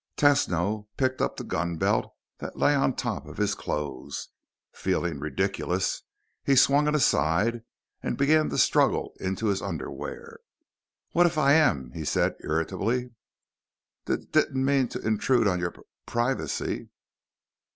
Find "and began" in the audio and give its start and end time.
8.01-8.49